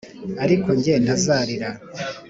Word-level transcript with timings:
ariko 0.43 0.67
ko 0.73 0.77
nge 0.77 0.93
ntazarira! 1.03 1.69